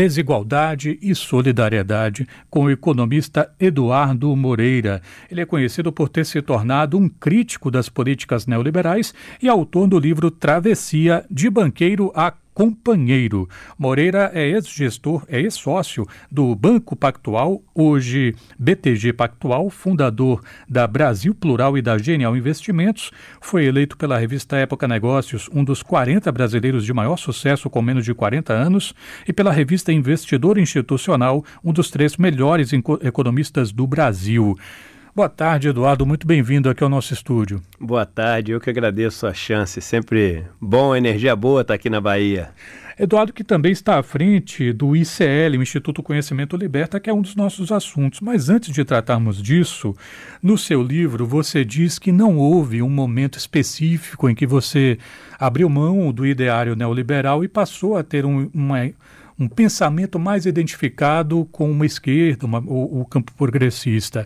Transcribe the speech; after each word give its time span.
Desigualdade 0.00 0.98
e 1.02 1.14
Solidariedade, 1.14 2.26
com 2.48 2.64
o 2.64 2.70
economista 2.70 3.52
Eduardo 3.60 4.34
Moreira. 4.34 5.02
Ele 5.30 5.42
é 5.42 5.44
conhecido 5.44 5.92
por 5.92 6.08
ter 6.08 6.24
se 6.24 6.40
tornado 6.40 6.96
um 6.96 7.06
crítico 7.06 7.70
das 7.70 7.90
políticas 7.90 8.46
neoliberais 8.46 9.12
e 9.42 9.46
autor 9.46 9.86
do 9.86 9.98
livro 9.98 10.30
Travessia 10.30 11.22
de 11.30 11.50
Banqueiro 11.50 12.10
a 12.14 12.32
companheiro. 12.54 13.48
Moreira 13.78 14.30
é 14.34 14.46
ex-gestor, 14.48 15.24
é 15.28 15.40
ex-sócio 15.40 16.06
do 16.30 16.54
Banco 16.54 16.94
Pactual, 16.96 17.62
hoje 17.74 18.34
BTG 18.58 19.12
Pactual, 19.12 19.70
fundador 19.70 20.42
da 20.68 20.86
Brasil 20.86 21.34
Plural 21.34 21.78
e 21.78 21.82
da 21.82 21.96
Genial 21.98 22.36
Investimentos. 22.36 23.10
Foi 23.40 23.64
eleito 23.64 23.96
pela 23.96 24.18
revista 24.18 24.56
Época 24.56 24.86
Negócios 24.86 25.48
um 25.52 25.64
dos 25.64 25.82
40 25.82 26.30
brasileiros 26.32 26.84
de 26.84 26.92
maior 26.92 27.16
sucesso 27.16 27.70
com 27.70 27.80
menos 27.82 28.04
de 28.04 28.14
40 28.14 28.52
anos 28.52 28.94
e 29.26 29.32
pela 29.32 29.52
revista 29.52 29.92
Investidor 29.92 30.58
Institucional 30.58 31.44
um 31.64 31.72
dos 31.72 31.90
três 31.90 32.16
melhores 32.16 32.70
economistas 33.02 33.72
do 33.72 33.86
Brasil. 33.86 34.56
Boa 35.12 35.28
tarde, 35.28 35.66
Eduardo. 35.66 36.06
Muito 36.06 36.24
bem-vindo 36.24 36.70
aqui 36.70 36.84
ao 36.84 36.88
nosso 36.88 37.12
estúdio. 37.12 37.60
Boa 37.80 38.06
tarde, 38.06 38.52
eu 38.52 38.60
que 38.60 38.70
agradeço 38.70 39.26
a 39.26 39.34
chance. 39.34 39.80
Sempre 39.80 40.44
bom, 40.60 40.94
energia 40.94 41.34
boa 41.34 41.62
estar 41.62 41.74
aqui 41.74 41.90
na 41.90 42.00
Bahia. 42.00 42.50
Eduardo, 42.96 43.32
que 43.32 43.42
também 43.42 43.72
está 43.72 43.98
à 43.98 44.04
frente 44.04 44.72
do 44.72 44.94
ICL, 44.94 45.58
o 45.58 45.62
Instituto 45.62 46.00
Conhecimento 46.00 46.56
Liberta, 46.56 47.00
que 47.00 47.10
é 47.10 47.12
um 47.12 47.22
dos 47.22 47.34
nossos 47.34 47.72
assuntos. 47.72 48.20
Mas 48.20 48.48
antes 48.48 48.72
de 48.72 48.84
tratarmos 48.84 49.42
disso, 49.42 49.96
no 50.40 50.56
seu 50.56 50.80
livro 50.80 51.26
você 51.26 51.64
diz 51.64 51.98
que 51.98 52.12
não 52.12 52.38
houve 52.38 52.80
um 52.80 52.88
momento 52.88 53.36
específico 53.36 54.28
em 54.28 54.34
que 54.34 54.46
você 54.46 54.96
abriu 55.40 55.68
mão 55.68 56.12
do 56.12 56.24
ideário 56.24 56.76
neoliberal 56.76 57.42
e 57.42 57.48
passou 57.48 57.96
a 57.96 58.04
ter 58.04 58.24
um, 58.24 58.48
uma, 58.54 58.88
um 59.36 59.48
pensamento 59.48 60.20
mais 60.20 60.46
identificado 60.46 61.48
com 61.50 61.68
uma 61.68 61.84
esquerda, 61.84 62.46
uma, 62.46 62.60
o, 62.60 63.00
o 63.00 63.04
campo 63.06 63.32
progressista. 63.32 64.24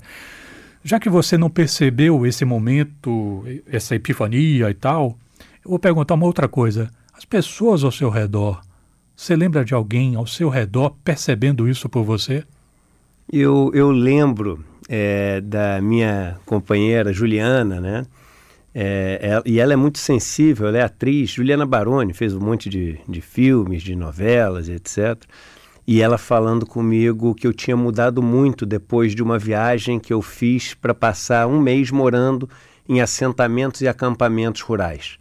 Já 0.87 1.01
que 1.01 1.09
você 1.09 1.39
não 1.39 1.49
percebeu 1.49 2.27
esse 2.27 2.45
momento, 2.45 3.43
essa 3.67 3.95
epifania 3.95 4.69
e 4.69 4.75
tal, 4.75 5.19
eu 5.65 5.71
vou 5.71 5.79
perguntar 5.79 6.13
uma 6.13 6.27
outra 6.27 6.47
coisa. 6.47 6.91
As 7.15 7.25
pessoas 7.25 7.83
ao 7.83 7.91
seu 7.91 8.11
redor, 8.11 8.61
você 9.17 9.35
lembra 9.35 9.65
de 9.65 9.73
alguém 9.73 10.15
ao 10.15 10.27
seu 10.27 10.51
redor 10.51 10.95
percebendo 11.03 11.67
isso 11.67 11.89
por 11.89 12.05
você? 12.05 12.45
Eu, 13.33 13.71
eu 13.73 13.91
lembro 13.91 14.63
é, 14.87 15.41
da 15.41 15.81
minha 15.81 16.37
companheira 16.45 17.15
Juliana, 17.15 17.81
né? 17.81 18.05
É, 18.75 19.21
ela, 19.23 19.43
e 19.47 19.59
ela 19.61 19.73
é 19.73 19.77
muito 19.77 19.99
sensível, 19.99 20.69
ela 20.69 20.77
é 20.77 20.83
atriz. 20.83 21.31
Juliana 21.31 21.65
Baroni 21.65 22.13
fez 22.13 22.35
um 22.35 22.41
monte 22.41 22.69
de, 22.69 22.99
de 23.09 23.23
filmes, 23.23 23.83
de 23.83 23.97
novelas, 23.97 24.69
etc 24.69 25.25
e 25.87 26.01
ela 26.01 26.17
falando 26.17 26.65
comigo 26.65 27.35
que 27.35 27.47
eu 27.47 27.53
tinha 27.53 27.77
mudado 27.77 28.23
muito 28.23 28.65
depois 28.65 29.15
de 29.15 29.23
uma 29.23 29.39
viagem 29.39 30.01
que 30.01 30.13
eu 30.13 30.23
fiz 30.23 30.75
para 30.75 30.95
passar 30.95 31.47
um 31.47 31.61
mês 31.61 31.91
morando 31.91 32.49
em 32.89 33.01
assentamentos 33.01 33.81
e 33.81 33.89
acampamentos 33.89 34.63
rurais. 34.63 35.19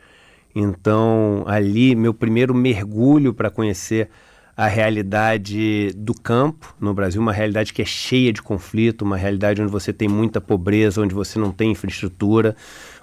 Então, 0.56 1.44
ali, 1.48 1.96
meu 1.96 2.14
primeiro 2.14 2.54
mergulho 2.54 3.34
para 3.34 3.50
conhecer 3.50 4.10
a 4.56 4.68
realidade 4.68 5.92
do 5.96 6.14
campo 6.14 6.76
no 6.80 6.94
Brasil, 6.94 7.20
uma 7.20 7.34
realidade 7.34 7.74
que 7.74 7.82
é 7.82 7.86
cheia 7.86 8.32
de 8.32 8.42
conflito, 8.42 9.02
uma 9.02 9.18
realidade 9.18 9.62
onde 9.62 9.72
você 9.72 9.92
tem 9.92 10.08
muita 10.08 10.40
pobreza, 10.40 11.02
onde 11.02 11.14
você 11.14 11.40
não 11.40 11.52
tem 11.52 11.72
infraestrutura, 11.72 12.56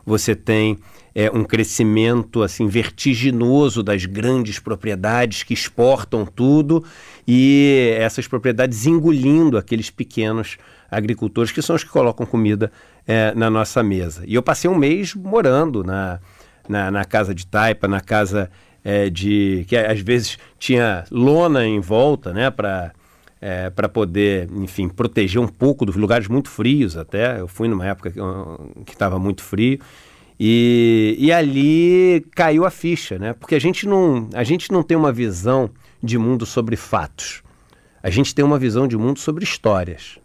você 0.07 0.37
tem 0.37 0.79
é, 1.13 1.29
um 1.31 1.43
crescimento 1.43 2.43
assim 2.43 2.69
vertiginoso 2.69 3.83
das 3.83 4.05
grandes 4.07 4.61
propriedades 4.61 5.43
que 5.43 5.53
exportam 5.53 6.25
tudo 6.25 6.85
e 7.27 7.95
essas 7.99 8.29
propriedades 8.29 8.87
engolindo 8.87 9.59
aqueles 9.59 9.91
pequenos 9.91 10.57
agricultores 10.89 11.51
que 11.51 11.63
são 11.63 11.75
os 11.75 11.83
que 11.83 11.91
colocam 11.91 12.25
comida 12.25 12.71
é, 13.07 13.35
na 13.35 13.51
nossa 13.51 13.83
mesa. 13.83 14.23
E 14.25 14.35
eu 14.37 14.43
passei 14.43 14.71
um 14.71 14.77
mês 14.77 15.17
morando 15.17 15.83
na, 15.83 16.21
na, 16.69 16.91
na 16.93 17.05
casa 17.05 17.35
de 17.35 17.45
taipa, 17.45 17.89
na 17.89 18.01
casa 18.01 18.49
é, 18.85 19.11
de 19.11 19.65
que 19.69 19.77
às 19.77 20.01
vezes 20.01 20.39
tinha 20.59 21.05
lona 21.11 21.67
em 21.67 21.81
volta, 21.81 22.33
né, 22.33 22.51
para 22.51 22.93
é, 23.41 23.71
para 23.71 23.89
poder, 23.89 24.51
enfim, 24.53 24.89
proteger 24.89 25.41
um 25.41 25.49
pouco 25.49 25.87
dos 25.87 25.97
lugares 25.97 26.29
muito 26.29 26.51
frios 26.51 26.97
até. 26.97 27.41
Eu 27.41 27.49
fui 27.49 27.69
numa 27.69 27.87
época 27.87 28.13
que 28.85 28.93
estava 28.93 29.19
muito 29.19 29.43
frio 29.43 29.79
e, 30.39 31.17
e 31.19 31.33
ali 31.33 32.25
caiu 32.35 32.65
a 32.65 32.71
ficha, 32.71 33.19
né? 33.19 33.33
Porque 33.33 33.55
a 33.55 33.59
gente, 33.59 33.87
não, 33.87 34.29
a 34.35 34.45
gente 34.45 34.71
não 34.71 34.83
tem 34.83 34.97
uma 34.97 35.13
visão 35.13 35.71
de 36.03 36.19
mundo 36.19 36.45
sobre 36.45 36.77
fatos. 36.77 37.43
A 38.03 38.11
gente 38.11 38.35
tem 38.35 38.45
uma 38.45 38.59
visão 38.59 38.89
de 38.89 38.97
mundo 38.97 39.19
sobre 39.19 39.45
histórias. 39.45 40.19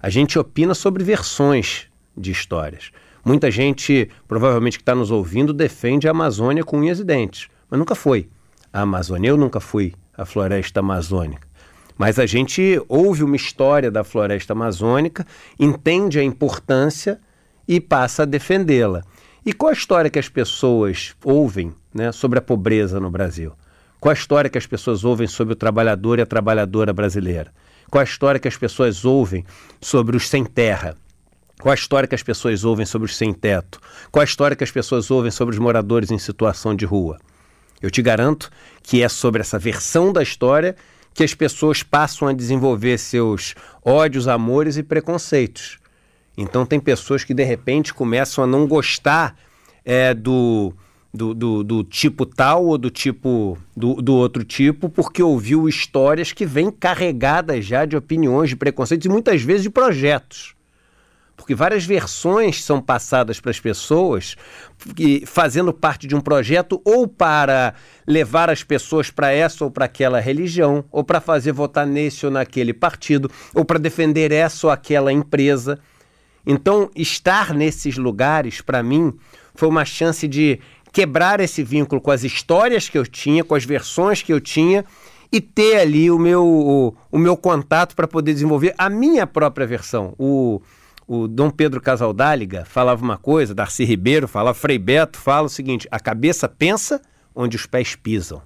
A 0.00 0.08
gente 0.08 0.38
opina 0.38 0.74
sobre 0.74 1.04
versões 1.04 1.86
de 2.16 2.32
histórias. 2.32 2.90
Muita 3.24 3.52
gente, 3.52 4.08
provavelmente 4.26 4.78
que 4.78 4.82
está 4.82 4.96
nos 4.96 5.12
ouvindo, 5.12 5.52
defende 5.52 6.08
a 6.08 6.10
Amazônia 6.10 6.64
com 6.64 6.78
unhas 6.80 6.98
e 6.98 7.04
dentes, 7.04 7.48
mas 7.72 7.78
nunca 7.78 7.94
foi. 7.94 8.28
A 8.70 8.82
Amazônia, 8.82 9.30
eu 9.30 9.36
nunca 9.38 9.58
fui 9.58 9.94
a 10.14 10.26
floresta 10.26 10.80
amazônica. 10.80 11.48
Mas 11.96 12.18
a 12.18 12.26
gente 12.26 12.78
ouve 12.86 13.24
uma 13.24 13.34
história 13.34 13.90
da 13.90 14.04
floresta 14.04 14.52
amazônica, 14.52 15.26
entende 15.58 16.18
a 16.18 16.22
importância 16.22 17.18
e 17.66 17.80
passa 17.80 18.24
a 18.24 18.26
defendê-la. 18.26 19.02
E 19.44 19.54
qual 19.54 19.70
a 19.70 19.72
história 19.72 20.10
que 20.10 20.18
as 20.18 20.28
pessoas 20.28 21.14
ouvem 21.24 21.74
né, 21.94 22.12
sobre 22.12 22.38
a 22.38 22.42
pobreza 22.42 23.00
no 23.00 23.10
Brasil? 23.10 23.54
Qual 23.98 24.10
a 24.10 24.14
história 24.14 24.50
que 24.50 24.58
as 24.58 24.66
pessoas 24.66 25.02
ouvem 25.02 25.26
sobre 25.26 25.54
o 25.54 25.56
trabalhador 25.56 26.18
e 26.18 26.22
a 26.22 26.26
trabalhadora 26.26 26.92
brasileira? 26.92 27.54
Qual 27.90 28.00
a 28.00 28.04
história 28.04 28.38
que 28.38 28.48
as 28.48 28.56
pessoas 28.56 29.02
ouvem 29.06 29.46
sobre 29.80 30.14
os 30.14 30.28
sem 30.28 30.44
terra? 30.44 30.94
Qual 31.58 31.72
a 31.72 31.74
história 31.74 32.06
que 32.06 32.14
as 32.14 32.22
pessoas 32.22 32.64
ouvem 32.64 32.84
sobre 32.84 33.06
os 33.06 33.16
sem 33.16 33.32
teto? 33.32 33.80
Qual 34.10 34.20
a 34.20 34.24
história 34.24 34.54
que 34.54 34.64
as 34.64 34.70
pessoas 34.70 35.10
ouvem 35.10 35.30
sobre 35.30 35.54
os 35.54 35.58
moradores 35.58 36.10
em 36.10 36.18
situação 36.18 36.76
de 36.76 36.84
rua? 36.84 37.16
Eu 37.82 37.90
te 37.90 38.00
garanto 38.00 38.50
que 38.82 39.02
é 39.02 39.08
sobre 39.08 39.40
essa 39.40 39.58
versão 39.58 40.12
da 40.12 40.22
história 40.22 40.76
que 41.12 41.24
as 41.24 41.34
pessoas 41.34 41.82
passam 41.82 42.28
a 42.28 42.32
desenvolver 42.32 42.96
seus 42.98 43.54
ódios, 43.84 44.28
amores 44.28 44.76
e 44.76 44.82
preconceitos. 44.82 45.78
Então 46.36 46.64
tem 46.64 46.80
pessoas 46.80 47.24
que 47.24 47.34
de 47.34 47.44
repente 47.44 47.92
começam 47.92 48.42
a 48.42 48.46
não 48.46 48.66
gostar 48.66 49.36
é, 49.84 50.14
do, 50.14 50.72
do, 51.12 51.34
do, 51.34 51.62
do, 51.62 51.84
tipo 51.84 52.24
tal 52.24 52.64
ou 52.64 52.78
do 52.78 52.88
tipo 52.88 53.58
do, 53.76 53.96
do 53.96 54.14
outro 54.14 54.44
tipo, 54.44 54.88
porque 54.88 55.22
ouviu 55.22 55.68
histórias 55.68 56.32
que 56.32 56.46
vêm 56.46 56.70
carregadas 56.70 57.64
já 57.66 57.84
de 57.84 57.96
opiniões, 57.96 58.48
de 58.48 58.56
preconceitos 58.56 59.04
e 59.04 59.10
muitas 59.10 59.42
vezes 59.42 59.62
de 59.62 59.70
projetos. 59.70 60.51
Porque 61.42 61.56
várias 61.56 61.84
versões 61.84 62.62
são 62.62 62.80
passadas 62.80 63.40
para 63.40 63.50
as 63.50 63.58
pessoas, 63.58 64.36
fazendo 65.26 65.72
parte 65.72 66.06
de 66.06 66.14
um 66.14 66.20
projeto 66.20 66.80
ou 66.84 67.08
para 67.08 67.74
levar 68.06 68.48
as 68.48 68.62
pessoas 68.62 69.10
para 69.10 69.32
essa 69.32 69.64
ou 69.64 69.70
para 69.70 69.86
aquela 69.86 70.20
religião, 70.20 70.84
ou 70.92 71.02
para 71.02 71.20
fazer 71.20 71.50
votar 71.50 71.84
nesse 71.84 72.24
ou 72.24 72.30
naquele 72.30 72.72
partido, 72.72 73.28
ou 73.52 73.64
para 73.64 73.80
defender 73.80 74.30
essa 74.30 74.68
ou 74.68 74.72
aquela 74.72 75.12
empresa. 75.12 75.80
Então, 76.46 76.88
estar 76.94 77.52
nesses 77.52 77.96
lugares, 77.96 78.60
para 78.60 78.80
mim, 78.80 79.12
foi 79.52 79.68
uma 79.68 79.84
chance 79.84 80.28
de 80.28 80.60
quebrar 80.92 81.40
esse 81.40 81.64
vínculo 81.64 82.00
com 82.00 82.12
as 82.12 82.22
histórias 82.22 82.88
que 82.88 82.96
eu 82.96 83.04
tinha, 83.04 83.42
com 83.42 83.56
as 83.56 83.64
versões 83.64 84.22
que 84.22 84.32
eu 84.32 84.40
tinha 84.40 84.84
e 85.32 85.40
ter 85.40 85.80
ali 85.80 86.08
o 86.08 86.20
meu, 86.20 86.46
o, 86.46 86.94
o 87.10 87.18
meu 87.18 87.36
contato 87.36 87.96
para 87.96 88.06
poder 88.06 88.32
desenvolver 88.32 88.74
a 88.78 88.88
minha 88.88 89.26
própria 89.26 89.66
versão. 89.66 90.14
O, 90.16 90.62
o 91.06 91.26
Dom 91.26 91.50
Pedro 91.50 91.80
Casaldáliga 91.80 92.64
falava 92.64 93.02
uma 93.02 93.16
coisa, 93.16 93.54
Darcy 93.54 93.84
Ribeiro 93.84 94.28
falava, 94.28 94.54
Frei 94.54 94.78
Beto 94.78 95.18
fala 95.18 95.46
o 95.46 95.50
seguinte: 95.50 95.88
a 95.90 95.98
cabeça 95.98 96.48
pensa 96.48 97.00
onde 97.34 97.56
os 97.56 97.66
pés 97.66 97.94
pisam. 97.94 98.42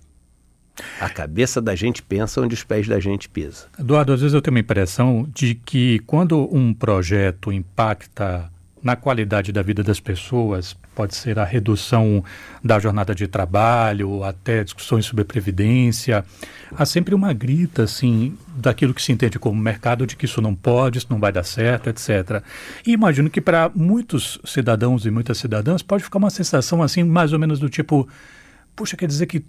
A 1.00 1.09
cabeça 1.09 1.61
da 1.61 1.75
gente 1.75 2.03
pensa 2.03 2.41
onde 2.41 2.55
os 2.55 2.62
pés 2.62 2.87
da 2.87 3.00
gente 3.00 3.28
pisam. 3.28 3.66
Eduardo, 3.78 4.12
às 4.12 4.21
vezes 4.21 4.34
eu 4.34 4.42
tenho 4.42 4.54
uma 4.54 4.60
impressão 4.60 5.27
de 5.33 5.54
que 5.54 6.01
quando 6.01 6.54
um 6.54 6.75
projeto 6.75 7.51
impacta 7.51 8.51
na 8.83 8.95
qualidade 8.95 9.53
da 9.53 9.63
vida 9.63 9.83
das 9.83 10.01
pessoas, 10.01 10.77
pode 10.97 11.15
ser 11.15 11.39
a 11.39 11.45
redução 11.45 12.25
da 12.65 12.78
jornada 12.78 13.15
de 13.15 13.28
trabalho, 13.28 14.25
até 14.25 14.65
discussões 14.65 15.04
sobre 15.04 15.25
previdência, 15.25 16.25
há 16.75 16.87
sempre 16.87 17.15
uma 17.15 17.34
grita 17.34 17.83
assim 17.83 18.37
daquilo 18.57 18.95
que 18.95 19.03
se 19.03 19.13
entende 19.13 19.39
como 19.39 19.60
mercado 19.60 20.07
de 20.07 20.16
que 20.16 20.25
isso 20.25 20.41
não 20.41 20.54
pode, 20.54 20.97
isso 20.97 21.09
não 21.10 21.21
vai 21.21 21.31
dar 21.31 21.45
certo, 21.45 21.91
etc. 21.91 22.43
E 22.87 22.93
imagino 22.93 23.28
que 23.28 23.43
para 23.43 23.71
muitos 23.75 24.41
cidadãos 24.45 25.04
e 25.04 25.10
muitas 25.10 25.37
cidadãs 25.37 25.83
pode 25.83 26.03
ficar 26.03 26.16
uma 26.16 26.31
sensação 26.31 26.83
assim 26.83 27.04
mais 27.04 27.34
ou 27.34 27.39
menos 27.39 27.60
do 27.60 27.69
tipo, 27.69 28.09
puxa, 28.75 28.97
quer 28.97 29.07
dizer 29.07 29.27
que 29.27 29.45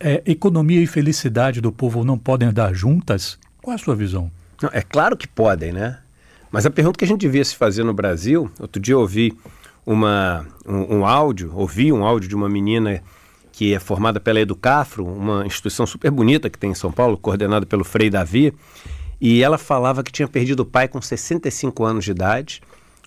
é, 0.00 0.22
economia 0.24 0.80
e 0.80 0.86
felicidade 0.86 1.60
do 1.60 1.70
povo 1.70 2.04
não 2.04 2.18
podem 2.18 2.48
andar 2.48 2.72
juntas? 2.74 3.38
Qual 3.60 3.72
é 3.72 3.76
a 3.76 3.82
sua 3.82 3.94
visão? 3.94 4.30
Não, 4.62 4.70
é 4.72 4.80
claro 4.80 5.14
que 5.14 5.28
podem, 5.28 5.72
né? 5.72 5.98
Mas 6.50 6.64
a 6.64 6.70
pergunta 6.70 6.98
que 6.98 7.04
a 7.04 7.08
gente 7.08 7.20
devia 7.20 7.44
se 7.44 7.54
fazer 7.54 7.84
no 7.84 7.92
Brasil, 7.92 8.50
outro 8.58 8.80
dia 8.80 8.94
eu 8.94 9.00
ouvi 9.00 9.36
uma, 9.86 10.44
um, 10.66 10.98
um 10.98 11.06
áudio, 11.06 11.52
ouvi 11.54 11.92
um 11.92 12.04
áudio 12.04 12.28
de 12.28 12.34
uma 12.34 12.48
menina 12.48 13.00
que 13.52 13.72
é 13.72 13.78
formada 13.78 14.20
pela 14.20 14.40
Educafro, 14.40 15.06
uma 15.06 15.46
instituição 15.46 15.86
super 15.86 16.10
bonita 16.10 16.50
que 16.50 16.58
tem 16.58 16.72
em 16.72 16.74
São 16.74 16.92
Paulo, 16.92 17.16
coordenada 17.16 17.64
pelo 17.64 17.84
Frei 17.84 18.10
Davi, 18.10 18.52
e 19.18 19.42
ela 19.42 19.56
falava 19.56 20.02
que 20.02 20.12
tinha 20.12 20.28
perdido 20.28 20.60
o 20.60 20.66
pai 20.66 20.88
com 20.88 21.00
65 21.00 21.84
anos 21.84 22.04
de 22.04 22.10
idade. 22.10 22.60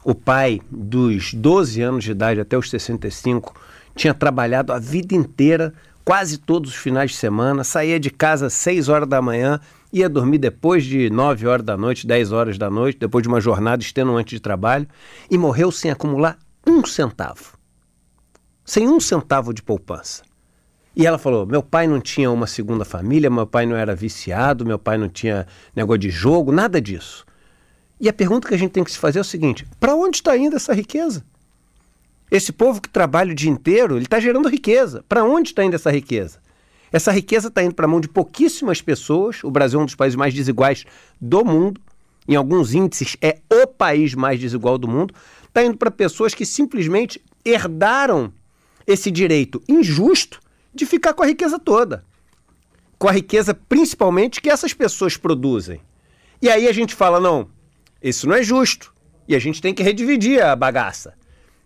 O 0.04 0.16
pai, 0.16 0.60
dos 0.72 1.36
12 1.36 1.82
anos 1.82 2.04
de 2.04 2.12
idade 2.12 2.40
até 2.40 2.58
os 2.58 2.68
65, 2.68 3.54
tinha 3.96 4.14
trabalhado 4.14 4.74
a 4.74 4.80
vida 4.80 5.14
inteira, 5.14 5.72
quase 6.04 6.40
todos 6.40 6.72
os 6.72 6.78
finais 6.78 7.12
de 7.12 7.18
semana, 7.18 7.64
saía 7.64 8.00
de 8.00 8.10
casa 8.10 8.48
às 8.48 8.54
6 8.54 8.90
horas 8.90 9.08
da 9.08 9.22
manhã, 9.22 9.60
ia 9.94 10.10
dormir 10.10 10.40
depois 10.40 10.84
de 10.84 11.12
9 11.12 11.46
horas 11.46 11.66
da 11.66 11.78
noite, 11.78 12.08
10 12.08 12.32
horas 12.32 12.58
da 12.58 12.72
noite, 12.72 12.98
depois 12.98 13.22
de 13.22 13.28
uma 13.28 13.42
jornada 13.42 13.84
extenuante 13.84 14.34
de 14.34 14.42
trabalho, 14.42 14.88
e 15.30 15.38
morreu 15.38 15.72
sem 15.72 15.92
acumular 15.92 16.40
um 16.70 16.86
centavo. 16.86 17.58
Sem 18.64 18.88
um 18.88 19.00
centavo 19.00 19.54
de 19.54 19.64
poupança. 19.64 20.24
E 20.96 21.06
ela 21.06 21.18
falou: 21.18 21.46
meu 21.46 21.64
pai 21.64 21.88
não 21.88 22.00
tinha 22.00 22.30
uma 22.30 22.48
segunda 22.48 22.84
família, 22.86 23.30
meu 23.30 23.48
pai 23.48 23.66
não 23.66 23.76
era 23.76 23.96
viciado, 23.96 24.66
meu 24.66 24.78
pai 24.78 24.98
não 24.98 25.10
tinha 25.10 25.48
negócio 25.76 26.00
de 26.00 26.10
jogo, 26.10 26.52
nada 26.52 26.82
disso. 26.82 27.26
E 28.00 28.08
a 28.08 28.14
pergunta 28.14 28.48
que 28.48 28.54
a 28.54 28.58
gente 28.58 28.72
tem 28.72 28.84
que 28.84 28.92
se 28.92 28.98
fazer 28.98 29.20
é 29.20 29.22
o 29.22 29.26
seguinte: 29.26 29.66
para 29.80 29.96
onde 29.96 30.18
está 30.18 30.36
indo 30.38 30.56
essa 30.56 30.74
riqueza? 30.74 31.24
Esse 32.32 32.52
povo 32.52 32.80
que 32.80 32.90
trabalha 32.90 33.32
o 33.32 33.36
dia 33.36 33.50
inteiro, 33.50 33.96
ele 33.96 34.06
está 34.06 34.20
gerando 34.20 34.48
riqueza. 34.48 35.04
Para 35.10 35.24
onde 35.24 35.50
está 35.50 35.64
indo 35.64 35.76
essa 35.76 35.92
riqueza? 35.92 36.40
Essa 36.92 37.12
riqueza 37.12 37.48
está 37.48 37.64
indo 37.64 37.74
para 37.74 37.86
a 37.86 37.88
mão 37.88 38.00
de 38.00 38.08
pouquíssimas 38.08 38.82
pessoas. 38.82 39.44
O 39.44 39.50
Brasil 39.50 39.80
é 39.80 39.84
um 39.84 39.86
dos 39.86 39.96
países 39.96 40.16
mais 40.16 40.34
desiguais 40.34 40.86
do 41.20 41.44
mundo. 41.44 41.82
Em 42.28 42.36
alguns 42.36 42.74
índices, 42.74 43.18
é 43.22 43.40
o 43.52 43.66
país 43.66 44.14
mais 44.14 44.40
desigual 44.40 44.78
do 44.78 44.88
mundo. 44.88 45.14
Está 45.50 45.64
indo 45.64 45.78
para 45.78 45.92
pessoas 45.92 46.34
que 46.34 46.46
simplesmente 46.46 47.22
herdaram 47.44 48.32
esse 48.88 49.12
direito 49.12 49.62
injusto 49.68 50.40
de 50.74 50.86
ficar 50.86 51.14
com 51.14 51.24
a 51.24 51.28
riqueza 51.28 51.60
toda. 51.60 52.06
Com 52.98 53.08
a 53.08 53.12
riqueza 53.12 53.54
principalmente 53.54 54.42
que 54.42 54.50
essas 54.50 54.74
pessoas 54.74 55.18
produzem. 55.18 55.82
E 56.42 56.50
aí 56.50 56.68
a 56.68 56.72
gente 56.72 56.96
fala: 56.96 57.20
não, 57.20 57.50
isso 58.02 58.28
não 58.28 58.36
é 58.36 58.44
justo. 58.44 58.94
E 59.28 59.36
a 59.36 59.40
gente 59.40 59.62
tem 59.62 59.74
que 59.74 59.84
redividir 59.84 60.44
a 60.44 60.56
bagaça. 60.56 61.14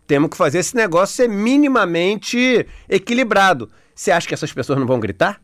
Temos 0.08 0.30
que 0.30 0.38
fazer 0.38 0.60
esse 0.60 0.76
negócio 0.76 1.16
ser 1.16 1.30
minimamente 1.30 2.68
equilibrado. 2.90 3.70
Você 3.96 4.12
acha 4.12 4.28
que 4.28 4.34
essas 4.34 4.52
pessoas 4.52 4.80
não 4.80 4.88
vão 4.88 5.00
gritar? 5.00 5.42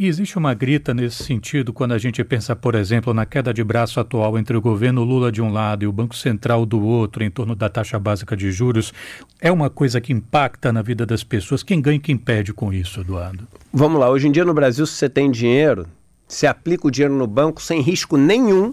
E 0.00 0.06
existe 0.06 0.38
uma 0.38 0.54
grita 0.54 0.94
nesse 0.94 1.22
sentido 1.24 1.74
quando 1.74 1.92
a 1.92 1.98
gente 1.98 2.24
pensa, 2.24 2.56
por 2.56 2.74
exemplo, 2.74 3.12
na 3.12 3.26
queda 3.26 3.52
de 3.52 3.62
braço 3.62 4.00
atual 4.00 4.38
entre 4.38 4.56
o 4.56 4.60
governo 4.60 5.04
Lula 5.04 5.30
de 5.30 5.42
um 5.42 5.52
lado 5.52 5.84
e 5.84 5.86
o 5.86 5.92
Banco 5.92 6.16
Central 6.16 6.64
do 6.64 6.82
outro 6.82 7.22
em 7.22 7.30
torno 7.30 7.54
da 7.54 7.68
taxa 7.68 7.98
básica 7.98 8.34
de 8.34 8.50
juros. 8.50 8.94
É 9.42 9.52
uma 9.52 9.68
coisa 9.68 10.00
que 10.00 10.10
impacta 10.10 10.72
na 10.72 10.80
vida 10.80 11.04
das 11.04 11.22
pessoas. 11.22 11.62
Quem 11.62 11.82
ganha 11.82 11.98
e 11.98 12.00
quem 12.00 12.16
perde 12.16 12.50
com 12.54 12.72
isso, 12.72 13.02
Eduardo? 13.02 13.46
Vamos 13.70 14.00
lá. 14.00 14.08
Hoje 14.08 14.26
em 14.26 14.32
dia 14.32 14.42
no 14.42 14.54
Brasil, 14.54 14.86
se 14.86 14.94
você 14.94 15.06
tem 15.06 15.30
dinheiro, 15.30 15.86
você 16.26 16.46
aplica 16.46 16.88
o 16.88 16.90
dinheiro 16.90 17.14
no 17.14 17.26
banco 17.26 17.60
sem 17.60 17.82
risco 17.82 18.16
nenhum. 18.16 18.72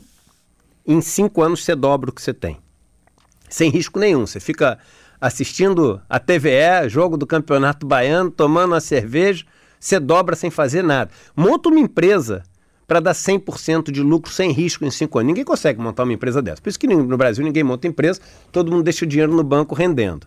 Em 0.87 1.01
cinco 1.01 1.41
anos 1.41 1.61
você 1.61 1.75
dobra 1.75 2.09
o 2.09 2.13
que 2.13 2.21
você 2.21 2.33
tem. 2.33 2.57
Sem 3.49 3.69
risco 3.69 3.99
nenhum. 3.99 4.25
Você 4.25 4.39
fica 4.39 4.79
assistindo 5.19 5.99
a 6.07 6.19
TVE, 6.19 6.87
jogo 6.87 7.17
do 7.17 7.27
Campeonato 7.27 7.85
Baiano, 7.85 8.31
tomando 8.31 8.71
uma 8.71 8.79
cerveja 8.79 9.43
você 9.79 9.99
dobra 9.99 10.35
sem 10.35 10.49
fazer 10.49 10.81
nada. 10.81 11.11
Monta 11.35 11.69
uma 11.69 11.79
empresa 11.79 12.43
para 12.87 12.99
dar 12.99 13.13
100% 13.13 13.91
de 13.91 14.01
lucro 14.01 14.31
sem 14.31 14.51
risco 14.51 14.85
em 14.85 14.89
cinco 14.89 15.19
anos. 15.19 15.27
Ninguém 15.27 15.43
consegue 15.43 15.79
montar 15.79 16.03
uma 16.03 16.13
empresa 16.13 16.41
dessa. 16.41 16.61
Por 16.61 16.69
isso 16.69 16.79
que 16.79 16.87
no 16.87 17.17
Brasil 17.17 17.43
ninguém 17.43 17.63
monta 17.63 17.87
empresa, 17.87 18.21
todo 18.51 18.71
mundo 18.71 18.83
deixa 18.83 19.03
o 19.03 19.07
dinheiro 19.07 19.33
no 19.33 19.43
banco 19.43 19.75
rendendo. 19.75 20.25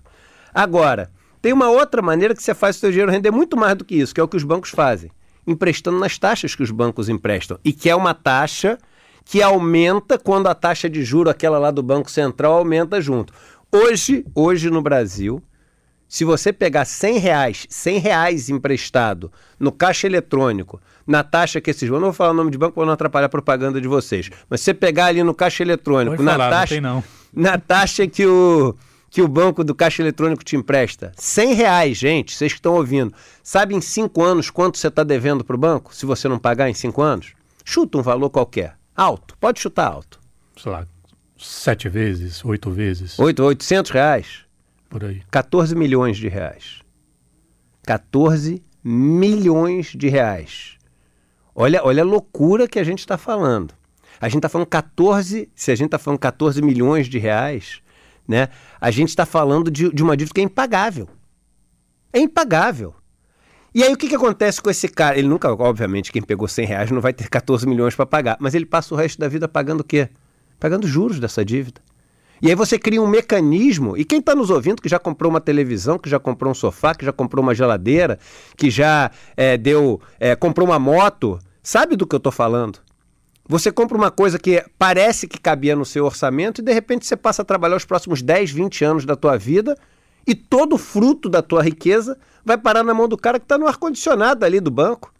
Agora, 0.52 1.10
tem 1.40 1.52
uma 1.52 1.70
outra 1.70 2.02
maneira 2.02 2.34
que 2.34 2.42
você 2.42 2.54
faz 2.54 2.76
o 2.76 2.80
seu 2.80 2.90
dinheiro 2.90 3.10
render 3.10 3.30
muito 3.30 3.56
mais 3.56 3.74
do 3.76 3.84
que 3.84 3.94
isso, 3.94 4.14
que 4.14 4.20
é 4.20 4.24
o 4.24 4.28
que 4.28 4.36
os 4.36 4.44
bancos 4.44 4.70
fazem. 4.70 5.10
Emprestando 5.46 5.98
nas 5.98 6.18
taxas 6.18 6.54
que 6.54 6.62
os 6.62 6.70
bancos 6.70 7.08
emprestam. 7.08 7.58
E 7.64 7.72
que 7.72 7.88
é 7.88 7.96
uma 7.96 8.12
taxa 8.12 8.78
que 9.24 9.42
aumenta 9.42 10.18
quando 10.18 10.48
a 10.48 10.54
taxa 10.54 10.88
de 10.88 11.02
juro, 11.02 11.30
aquela 11.30 11.58
lá 11.58 11.70
do 11.70 11.82
Banco 11.82 12.10
Central, 12.10 12.58
aumenta 12.58 13.00
junto. 13.00 13.32
Hoje, 13.72 14.24
hoje 14.34 14.68
no 14.68 14.82
Brasil, 14.82 15.42
se 16.10 16.24
você 16.24 16.52
pegar 16.52 16.84
100 16.84 17.18
reais, 17.18 17.66
100 17.70 17.98
reais 17.98 18.50
emprestado 18.50 19.30
no 19.60 19.70
caixa 19.70 20.08
eletrônico, 20.08 20.82
na 21.06 21.22
taxa 21.22 21.60
que 21.60 21.70
esses 21.70 21.88
eu 21.88 21.94
não 21.94 22.06
vou 22.06 22.12
falar 22.12 22.32
o 22.32 22.34
nome 22.34 22.50
de 22.50 22.58
banco 22.58 22.74
para 22.74 22.84
não 22.84 22.92
atrapalhar 22.92 23.26
a 23.26 23.28
propaganda 23.28 23.80
de 23.80 23.86
vocês, 23.86 24.28
mas 24.50 24.60
você 24.60 24.74
pegar 24.74 25.06
ali 25.06 25.22
no 25.22 25.32
caixa 25.32 25.62
eletrônico, 25.62 26.20
na 26.20 26.32
falar, 26.32 26.50
taxa, 26.50 26.80
não 26.80 26.96
não. 26.96 27.04
na 27.32 27.58
taxa 27.58 28.08
que 28.08 28.26
o 28.26 28.74
que 29.08 29.22
o 29.22 29.28
banco 29.28 29.62
do 29.62 29.74
caixa 29.74 30.02
eletrônico 30.02 30.44
te 30.44 30.56
empresta, 30.56 31.12
100 31.16 31.54
reais, 31.54 31.96
gente, 31.96 32.34
vocês 32.34 32.52
que 32.52 32.58
estão 32.58 32.74
ouvindo, 32.74 33.12
sabe 33.42 33.74
em 33.74 33.80
5 33.80 34.22
anos 34.22 34.50
quanto 34.50 34.78
você 34.78 34.88
está 34.88 35.04
devendo 35.04 35.44
para 35.44 35.56
o 35.56 35.58
banco, 35.58 35.94
se 35.94 36.06
você 36.06 36.28
não 36.28 36.38
pagar 36.38 36.68
em 36.68 36.74
5 36.74 37.00
anos? 37.02 37.32
Chuta 37.64 37.98
um 37.98 38.02
valor 38.02 38.30
qualquer, 38.30 38.74
alto, 38.96 39.36
pode 39.38 39.60
chutar 39.60 39.86
alto. 39.86 40.20
Sei 40.56 40.70
lá, 40.70 40.84
sete 41.38 41.88
vezes, 41.88 42.44
oito 42.44 42.70
vezes. 42.70 43.18
Oito, 43.18 43.42
800 43.42 43.90
reais? 43.90 44.49
Por 44.90 45.04
aí. 45.04 45.22
14 45.30 45.74
milhões 45.74 46.18
de 46.18 46.28
reais. 46.28 46.82
14 47.84 48.62
milhões 48.82 49.92
de 49.94 50.08
reais. 50.08 50.76
Olha, 51.54 51.82
olha 51.84 52.02
a 52.02 52.06
loucura 52.06 52.66
que 52.66 52.78
a 52.78 52.84
gente 52.84 52.98
está 52.98 53.16
falando. 53.16 53.72
A 54.20 54.28
gente 54.28 54.38
está 54.38 54.48
falando 54.48 54.66
14, 54.66 55.48
se 55.54 55.70
a 55.70 55.74
gente 55.74 55.86
está 55.86 55.98
falando 55.98 56.18
14 56.18 56.60
milhões 56.60 57.06
de 57.06 57.18
reais, 57.18 57.80
né? 58.26 58.48
A 58.80 58.90
gente 58.90 59.08
está 59.08 59.24
falando 59.24 59.70
de, 59.70 59.90
de 59.90 60.02
uma 60.02 60.16
dívida 60.16 60.34
que 60.34 60.40
é 60.40 60.44
impagável. 60.44 61.08
É 62.12 62.18
impagável. 62.18 62.94
E 63.72 63.84
aí 63.84 63.92
o 63.92 63.96
que, 63.96 64.08
que 64.08 64.16
acontece 64.16 64.60
com 64.60 64.68
esse 64.68 64.88
cara? 64.88 65.16
Ele 65.16 65.28
nunca, 65.28 65.52
obviamente, 65.52 66.10
quem 66.10 66.20
pegou 66.20 66.48
100 66.48 66.66
reais 66.66 66.90
não 66.90 67.00
vai 67.00 67.12
ter 67.12 67.28
14 67.28 67.66
milhões 67.66 67.94
para 67.94 68.04
pagar, 68.04 68.36
mas 68.40 68.54
ele 68.54 68.66
passa 68.66 68.92
o 68.92 68.96
resto 68.96 69.18
da 69.20 69.28
vida 69.28 69.46
pagando 69.46 69.80
o 69.80 69.84
quê? 69.84 70.08
Pagando 70.58 70.88
juros 70.88 71.20
dessa 71.20 71.44
dívida. 71.44 71.80
E 72.42 72.48
aí 72.48 72.54
você 72.54 72.78
cria 72.78 73.02
um 73.02 73.06
mecanismo, 73.06 73.96
e 73.96 74.04
quem 74.04 74.18
está 74.18 74.34
nos 74.34 74.48
ouvindo 74.48 74.80
que 74.80 74.88
já 74.88 74.98
comprou 74.98 75.30
uma 75.30 75.40
televisão, 75.40 75.98
que 75.98 76.08
já 76.08 76.18
comprou 76.18 76.50
um 76.50 76.54
sofá, 76.54 76.94
que 76.94 77.04
já 77.04 77.12
comprou 77.12 77.42
uma 77.42 77.54
geladeira, 77.54 78.18
que 78.56 78.70
já 78.70 79.10
é, 79.36 79.58
deu, 79.58 80.00
é, 80.18 80.34
comprou 80.34 80.66
uma 80.66 80.78
moto, 80.78 81.38
sabe 81.62 81.96
do 81.96 82.06
que 82.06 82.14
eu 82.14 82.18
estou 82.18 82.32
falando? 82.32 82.78
Você 83.46 83.70
compra 83.70 83.98
uma 83.98 84.10
coisa 84.10 84.38
que 84.38 84.64
parece 84.78 85.26
que 85.26 85.38
cabia 85.38 85.74
no 85.74 85.84
seu 85.84 86.04
orçamento 86.04 86.60
e 86.60 86.64
de 86.64 86.72
repente 86.72 87.04
você 87.04 87.16
passa 87.16 87.42
a 87.42 87.44
trabalhar 87.44 87.76
os 87.76 87.84
próximos 87.84 88.22
10, 88.22 88.52
20 88.52 88.84
anos 88.84 89.04
da 89.04 89.16
tua 89.16 89.36
vida 89.36 89.76
e 90.26 90.34
todo 90.34 90.74
o 90.74 90.78
fruto 90.78 91.28
da 91.28 91.42
tua 91.42 91.60
riqueza 91.60 92.16
vai 92.44 92.56
parar 92.56 92.84
na 92.84 92.94
mão 92.94 93.08
do 93.08 93.18
cara 93.18 93.38
que 93.38 93.44
está 93.44 93.58
no 93.58 93.66
ar-condicionado 93.66 94.44
ali 94.46 94.60
do 94.60 94.70
banco 94.70 95.12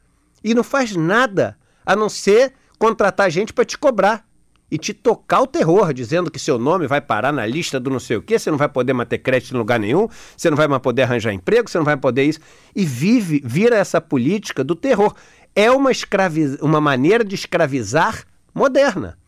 e 0.45 0.55
não 0.55 0.63
faz 0.63 0.95
nada 0.95 1.59
a 1.85 1.97
não 1.97 2.09
ser 2.09 2.55
contratar 2.79 3.31
gente 3.31 3.53
para 3.53 3.65
te 3.65 3.77
cobrar 3.77 4.25
e 4.71 4.79
te 4.79 4.95
tocar 4.95 5.41
o 5.41 5.47
terror, 5.47 5.93
dizendo 5.93 6.31
que 6.31 6.39
seu 6.39 6.59
nome 6.59 6.87
vai 6.87 7.01
parar 7.01 7.33
na 7.33 7.45
lista 7.45 7.81
do 7.81 7.91
não 7.91 7.99
sei 7.99 8.17
o 8.17 8.23
quê, 8.23 8.39
você 8.39 8.51
não 8.51 8.59
vai 8.59 8.69
poder 8.69 8.93
manter 8.93 9.19
crédito 9.19 9.55
em 9.55 9.59
lugar 9.59 9.81
nenhum, 9.81 10.09
você 10.37 10.49
não 10.49 10.57
vai 10.57 10.69
mais 10.69 10.81
poder 10.81 11.03
arranjar 11.03 11.33
emprego, 11.33 11.69
você 11.69 11.79
não 11.79 11.85
vai 11.85 11.97
poder 11.97 12.25
isso. 12.25 12.39
E 12.75 12.85
vive, 12.85 13.43
vira 13.45 13.77
essa 13.77 14.01
política 14.01 14.63
do 14.63 14.77
terror. 14.77 15.15
É 15.55 15.71
uma, 15.71 15.91
escravi 15.91 16.57
uma 16.63 16.81
maneira 16.81 17.25
de 17.25 17.35
escravizar 17.35 18.25
moderna. 18.55 19.19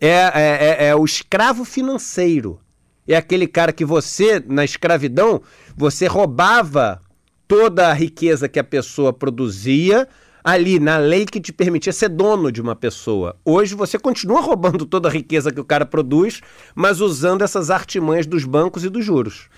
É, 0.00 0.08
é, 0.08 0.32
é, 0.34 0.86
é 0.88 0.96
o 0.96 1.04
escravo 1.04 1.64
financeiro. 1.64 2.60
É 3.06 3.16
aquele 3.16 3.46
cara 3.46 3.72
que 3.72 3.84
você, 3.84 4.42
na 4.46 4.64
escravidão, 4.64 5.42
você 5.76 6.06
roubava 6.06 7.00
toda 7.46 7.88
a 7.88 7.92
riqueza 7.92 8.48
que 8.48 8.58
a 8.58 8.64
pessoa 8.64 9.12
produzia 9.12 10.08
ali 10.42 10.78
na 10.78 10.98
lei 10.98 11.24
que 11.24 11.40
te 11.40 11.52
permitia 11.52 11.92
ser 11.92 12.08
dono 12.08 12.50
de 12.50 12.60
uma 12.60 12.74
pessoa. 12.74 13.36
Hoje 13.44 13.74
você 13.74 13.98
continua 13.98 14.40
roubando 14.40 14.84
toda 14.86 15.08
a 15.08 15.12
riqueza 15.12 15.52
que 15.52 15.60
o 15.60 15.64
cara 15.64 15.86
produz, 15.86 16.40
mas 16.74 17.00
usando 17.00 17.42
essas 17.42 17.70
artimanhas 17.70 18.26
dos 18.26 18.44
bancos 18.44 18.84
e 18.84 18.88
dos 18.88 19.04
juros. 19.04 19.48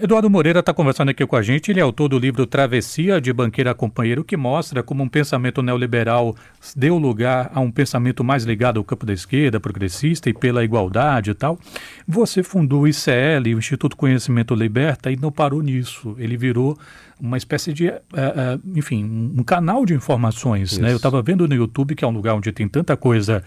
Eduardo 0.00 0.30
Moreira 0.30 0.60
está 0.60 0.72
conversando 0.72 1.08
aqui 1.08 1.26
com 1.26 1.34
a 1.34 1.42
gente. 1.42 1.72
Ele 1.72 1.80
é 1.80 1.82
autor 1.82 2.08
do 2.08 2.20
livro 2.20 2.46
Travessia 2.46 3.20
de 3.20 3.32
Banqueira 3.32 3.72
a 3.72 3.74
Companheiro, 3.74 4.22
que 4.22 4.36
mostra 4.36 4.80
como 4.80 5.02
um 5.02 5.08
pensamento 5.08 5.60
neoliberal 5.60 6.36
deu 6.76 6.96
lugar 6.98 7.50
a 7.52 7.58
um 7.58 7.68
pensamento 7.68 8.22
mais 8.22 8.44
ligado 8.44 8.78
ao 8.78 8.84
campo 8.84 9.04
da 9.04 9.12
esquerda, 9.12 9.58
progressista 9.58 10.30
e 10.30 10.32
pela 10.32 10.62
igualdade 10.62 11.32
e 11.32 11.34
tal. 11.34 11.58
Você 12.06 12.44
fundou 12.44 12.82
o 12.82 12.86
ICL, 12.86 13.56
o 13.56 13.58
Instituto 13.58 13.96
Conhecimento 13.96 14.54
Liberta, 14.54 15.10
e 15.10 15.16
não 15.16 15.32
parou 15.32 15.60
nisso. 15.62 16.14
Ele 16.16 16.36
virou 16.36 16.78
uma 17.20 17.36
espécie 17.36 17.72
de, 17.72 17.88
uh, 17.88 17.92
uh, 17.92 18.78
enfim, 18.78 19.04
um 19.36 19.42
canal 19.42 19.84
de 19.84 19.94
informações. 19.94 20.78
Né? 20.78 20.92
Eu 20.92 20.96
estava 20.96 21.20
vendo 21.22 21.46
no 21.48 21.54
YouTube, 21.54 21.94
que 21.94 22.04
é 22.04 22.08
um 22.08 22.12
lugar 22.12 22.34
onde 22.34 22.52
tem 22.52 22.68
tanta 22.68 22.96
coisa, 22.96 23.42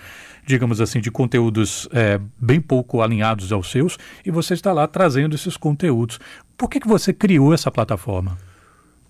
digamos 0.46 0.82
assim, 0.82 1.00
de 1.00 1.10
conteúdos 1.10 1.88
é, 1.92 2.20
bem 2.40 2.60
pouco 2.60 3.02
alinhados 3.02 3.52
aos 3.52 3.72
seus, 3.72 3.98
e 4.26 4.32
você 4.32 4.54
está 4.54 4.74
lá 4.74 4.88
trazendo 4.88 5.36
esses 5.36 5.56
conteúdos. 5.56 6.20
Por 6.58 6.70
que, 6.70 6.80
que 6.80 6.88
você 6.88 7.14
criou 7.14 7.54
essa 7.54 7.72
plataforma? 7.72 8.38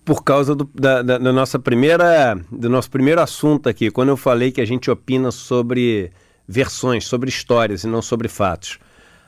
Por 0.04 0.24
causa 0.24 0.54
do, 0.54 0.68
da, 0.74 1.02
da, 1.02 1.18
da 1.18 1.32
nossa 1.32 1.58
primeira, 1.58 2.38
do 2.50 2.68
nosso 2.68 2.90
primeiro 2.90 3.20
assunto 3.20 3.68
aqui, 3.68 3.90
quando 3.90 4.08
eu 4.08 4.16
falei 4.16 4.50
que 4.50 4.60
a 4.60 4.66
gente 4.66 4.90
opina 4.90 5.30
sobre 5.30 6.10
versões, 6.46 7.04
sobre 7.06 7.28
histórias 7.28 7.84
e 7.84 7.86
não 7.86 8.02
sobre 8.02 8.28
fatos. 8.28 8.78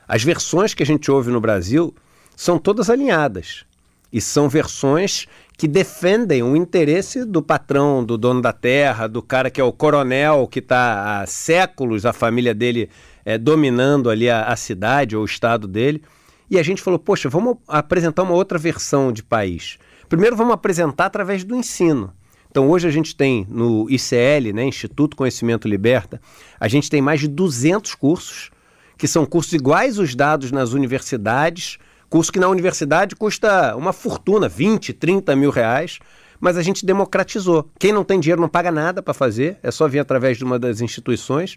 As 0.07 0.23
versões 0.23 0.73
que 0.73 0.83
a 0.83 0.85
gente 0.85 1.09
ouve 1.09 1.31
no 1.31 1.41
Brasil 1.41 1.93
são 2.35 2.59
todas 2.59 2.89
alinhadas. 2.89 3.65
E 4.11 4.21
são 4.21 4.47
versões 4.47 5.27
que 5.57 5.67
defendem 5.67 6.43
o 6.43 6.55
interesse 6.55 7.23
do 7.23 7.41
patrão, 7.41 8.03
do 8.03 8.17
dono 8.17 8.41
da 8.41 8.51
terra, 8.51 9.07
do 9.07 9.21
cara 9.21 9.49
que 9.49 9.61
é 9.61 9.63
o 9.63 9.71
coronel, 9.71 10.47
que 10.47 10.59
está 10.59 11.21
há 11.21 11.25
séculos, 11.25 12.05
a 12.05 12.13
família 12.13 12.53
dele 12.53 12.89
é, 13.23 13.37
dominando 13.37 14.09
ali 14.09 14.29
a, 14.29 14.43
a 14.45 14.55
cidade 14.55 15.15
ou 15.15 15.23
o 15.23 15.25
estado 15.25 15.67
dele. 15.67 16.01
E 16.49 16.59
a 16.59 16.63
gente 16.63 16.81
falou, 16.81 16.99
poxa, 16.99 17.29
vamos 17.29 17.57
apresentar 17.67 18.23
uma 18.23 18.33
outra 18.33 18.59
versão 18.59 19.11
de 19.11 19.23
país. 19.23 19.77
Primeiro 20.07 20.35
vamos 20.35 20.53
apresentar 20.53 21.05
através 21.05 21.43
do 21.43 21.55
ensino. 21.55 22.13
Então 22.49 22.69
hoje 22.69 22.87
a 22.87 22.91
gente 22.91 23.15
tem 23.15 23.45
no 23.49 23.89
ICL, 23.89 24.53
né, 24.53 24.63
Instituto 24.63 25.17
Conhecimento 25.17 25.67
Liberta, 25.67 26.21
a 26.57 26.67
gente 26.67 26.89
tem 26.89 27.01
mais 27.01 27.19
de 27.19 27.27
200 27.27 27.95
cursos, 27.95 28.49
que 28.97 29.07
são 29.07 29.25
cursos 29.25 29.51
iguais 29.51 29.99
os 29.99 30.15
dados 30.15 30.51
nas 30.51 30.71
universidades, 30.71 31.77
curso 32.09 32.31
que 32.31 32.39
na 32.39 32.47
universidade 32.47 33.15
custa 33.15 33.75
uma 33.75 33.93
fortuna, 33.93 34.47
20, 34.47 34.93
30 34.93 35.35
mil 35.35 35.49
reais, 35.49 35.99
mas 36.39 36.57
a 36.57 36.61
gente 36.61 36.85
democratizou. 36.85 37.69
Quem 37.79 37.91
não 37.91 38.03
tem 38.03 38.19
dinheiro 38.19 38.41
não 38.41 38.49
paga 38.49 38.71
nada 38.71 39.01
para 39.01 39.13
fazer, 39.13 39.57
é 39.63 39.71
só 39.71 39.87
vir 39.87 39.99
através 39.99 40.37
de 40.37 40.43
uma 40.43 40.59
das 40.59 40.81
instituições. 40.81 41.55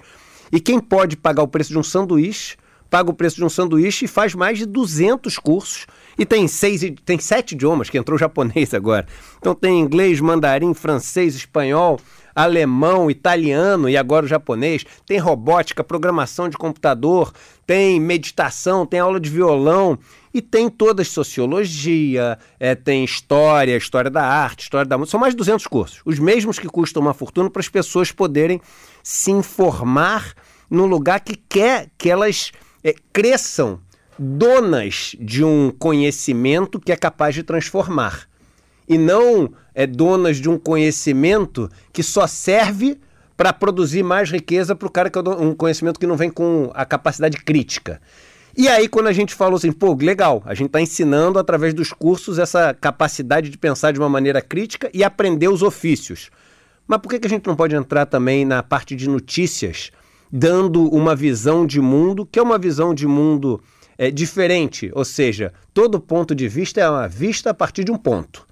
E 0.51 0.61
quem 0.61 0.81
pode 0.81 1.17
pagar 1.17 1.43
o 1.43 1.49
preço 1.49 1.71
de 1.71 1.79
um 1.79 1.83
sanduíche, 1.83 2.57
paga 2.89 3.11
o 3.11 3.15
preço 3.15 3.37
de 3.37 3.45
um 3.45 3.49
sanduíche 3.49 4.07
e 4.07 4.09
faz 4.09 4.35
mais 4.35 4.59
de 4.59 4.67
200 4.67 5.39
cursos. 5.39 5.87
E 6.19 6.25
tem 6.25 6.49
seis, 6.49 6.81
tem 7.05 7.19
sete 7.19 7.55
idiomas, 7.55 7.91
que 7.91 7.99
entrou 7.99 8.19
japonês 8.19 8.73
agora. 8.73 9.07
Então 9.39 9.55
tem 9.55 9.79
inglês, 9.79 10.21
mandarim, 10.21 10.73
francês, 10.75 11.35
espanhol, 11.35 12.01
alemão, 12.39 13.11
italiano 13.11 13.89
e 13.89 13.97
agora 13.97 14.25
o 14.25 14.29
japonês. 14.29 14.85
Tem 15.05 15.19
robótica, 15.19 15.83
programação 15.83 16.49
de 16.49 16.57
computador, 16.57 17.33
tem 17.67 18.01
meditação, 18.01 18.87
tem 18.87 19.01
aula 19.01 19.19
de 19.19 19.29
violão 19.29 19.99
e 20.33 20.41
tem 20.41 20.71
todas 20.71 21.09
sociologia, 21.09 22.39
é, 22.61 22.77
tem 22.77 23.05
história, 23.05 23.77
história 23.77 24.09
da 24.09 24.25
arte, 24.25 24.63
história 24.63 24.89
da 24.89 24.97
música. 24.97 25.11
São 25.11 25.21
mais 25.21 25.33
de 25.35 25.39
200 25.39 25.67
cursos, 25.67 26.01
os 26.05 26.21
mesmos 26.21 26.61
que 26.61 26.69
custam 26.69 27.03
uma 27.03 27.13
fortuna 27.13 27.51
para 27.51 27.61
as 27.61 27.69
pessoas 27.69 28.13
poderem 28.13 28.61
se 29.03 29.33
informar 29.33 30.33
no 30.71 30.87
lugar 30.87 31.19
que 31.19 31.35
quer 31.35 31.89
que 31.99 32.09
elas 32.09 32.53
é, 32.85 32.95
cresçam 33.13 33.81
donas 34.17 35.17
de 35.19 35.43
um 35.43 35.73
conhecimento 35.77 36.79
que 36.79 36.93
é 36.93 36.97
capaz 36.97 37.35
de 37.35 37.43
transformar 37.43 38.28
e 38.89 38.97
não 38.97 39.53
é, 39.75 39.87
donas 39.87 40.39
de 40.39 40.49
um 40.49 40.59
conhecimento 40.59 41.71
que 41.93 42.03
só 42.03 42.27
serve 42.27 42.99
para 43.37 43.53
produzir 43.53 44.03
mais 44.03 44.31
riqueza 44.31 44.75
para 44.75 44.89
o 44.89 44.91
cara 44.91 45.09
que 45.09 45.19
é 45.19 45.23
um 45.23 45.55
conhecimento 45.55 46.01
que 46.01 46.07
não 46.07 46.17
vem 46.17 46.31
com 46.31 46.71
a 46.75 46.85
capacidade 46.85 47.37
crítica. 47.37 48.01
E 48.57 48.67
aí, 48.67 48.89
quando 48.89 49.07
a 49.07 49.13
gente 49.13 49.33
falou 49.33 49.57
assim, 49.57 49.71
pô, 49.71 49.95
legal, 49.95 50.43
a 50.45 50.53
gente 50.53 50.67
está 50.67 50.81
ensinando 50.81 51.39
através 51.39 51.73
dos 51.73 51.93
cursos 51.93 52.41
essa 52.41 52.75
capacidade 52.75 53.49
de 53.51 53.57
pensar 53.57 53.93
de 53.93 54.01
uma 54.01 54.09
maneira 54.09 54.43
crítica 54.43 54.91
e 54.93 55.05
aprender 55.05 55.47
os 55.47 55.63
ofícios. 55.63 56.31
Mas 56.85 56.99
por 56.99 57.11
que, 57.11 57.21
que 57.21 57.29
a 57.29 57.31
gente 57.31 57.47
não 57.47 57.55
pode 57.55 57.77
entrar 57.77 58.07
também 58.07 58.45
na 58.45 58.61
parte 58.61 58.97
de 58.97 59.09
notícias, 59.09 59.93
dando 60.33 60.89
uma 60.89 61.15
visão 61.15 61.65
de 61.65 61.81
mundo, 61.81 62.27
que 62.27 62.41
é 62.41 62.43
uma 62.43 62.59
visão 62.59 62.93
de 62.93 63.07
mundo 63.07 63.63
é, 63.97 64.11
diferente? 64.11 64.91
Ou 64.93 65.05
seja, 65.05 65.53
todo 65.73 66.01
ponto 66.01 66.35
de 66.35 66.49
vista 66.49 66.81
é 66.81 66.91
uma 66.91 67.07
vista 67.07 67.51
a 67.51 67.55
partir 67.55 67.85
de 67.85 67.93
um 67.93 67.97
ponto. 67.97 68.48